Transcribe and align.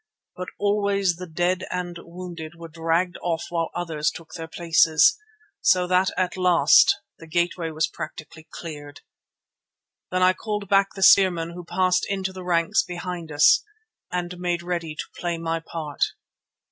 But 0.35 0.47
always 0.57 1.17
the 1.17 1.27
dead 1.27 1.63
and 1.69 1.95
wounded 1.99 2.55
were 2.55 2.69
dragged 2.69 3.19
off 3.21 3.43
while 3.51 3.69
others 3.75 4.09
took 4.09 4.33
their 4.33 4.47
places, 4.47 5.15
so 5.61 5.85
that 5.85 6.09
at 6.17 6.35
last 6.35 6.97
the 7.19 7.27
gateway 7.27 7.69
was 7.69 7.85
practically 7.85 8.47
cleared. 8.49 9.01
Then 10.09 10.23
I 10.23 10.33
called 10.33 10.67
back 10.67 10.95
the 10.95 11.03
spearmen 11.03 11.51
who 11.51 11.63
passed 11.63 12.07
into 12.09 12.33
the 12.33 12.43
ranks 12.43 12.81
behind 12.81 13.31
us, 13.31 13.63
and 14.11 14.39
made 14.39 14.63
ready 14.63 14.95
to 14.95 15.05
play 15.19 15.37
my 15.37 15.59
part. 15.59 16.03